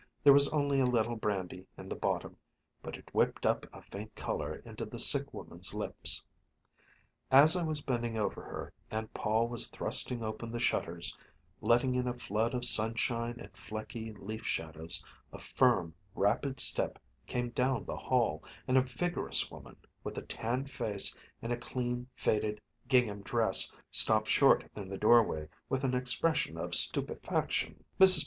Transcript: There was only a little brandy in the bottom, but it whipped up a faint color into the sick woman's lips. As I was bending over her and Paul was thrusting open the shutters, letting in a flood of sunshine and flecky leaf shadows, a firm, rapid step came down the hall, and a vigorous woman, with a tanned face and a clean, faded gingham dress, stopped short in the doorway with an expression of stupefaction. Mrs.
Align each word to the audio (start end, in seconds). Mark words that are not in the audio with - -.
There 0.23 0.33
was 0.33 0.49
only 0.51 0.79
a 0.79 0.85
little 0.87 1.15
brandy 1.15 1.67
in 1.77 1.87
the 1.87 1.95
bottom, 1.95 2.35
but 2.81 2.97
it 2.97 3.13
whipped 3.13 3.45
up 3.45 3.67
a 3.71 3.83
faint 3.83 4.15
color 4.15 4.55
into 4.65 4.83
the 4.83 4.97
sick 4.97 5.31
woman's 5.31 5.75
lips. 5.75 6.23
As 7.29 7.55
I 7.55 7.61
was 7.61 7.81
bending 7.83 8.17
over 8.17 8.41
her 8.41 8.73
and 8.89 9.13
Paul 9.13 9.47
was 9.47 9.67
thrusting 9.67 10.23
open 10.23 10.51
the 10.51 10.59
shutters, 10.59 11.15
letting 11.61 11.93
in 11.93 12.07
a 12.07 12.15
flood 12.15 12.55
of 12.55 12.65
sunshine 12.65 13.35
and 13.39 13.53
flecky 13.53 14.11
leaf 14.17 14.43
shadows, 14.43 15.03
a 15.31 15.37
firm, 15.37 15.93
rapid 16.15 16.59
step 16.59 16.97
came 17.27 17.51
down 17.51 17.85
the 17.85 17.95
hall, 17.97 18.43
and 18.67 18.79
a 18.79 18.81
vigorous 18.81 19.51
woman, 19.51 19.75
with 20.03 20.17
a 20.17 20.23
tanned 20.23 20.71
face 20.71 21.13
and 21.43 21.53
a 21.53 21.57
clean, 21.57 22.07
faded 22.15 22.59
gingham 22.87 23.21
dress, 23.21 23.71
stopped 23.91 24.29
short 24.29 24.67
in 24.75 24.87
the 24.87 24.97
doorway 24.97 25.47
with 25.69 25.83
an 25.83 25.93
expression 25.93 26.57
of 26.57 26.73
stupefaction. 26.73 27.83
Mrs. 27.99 28.19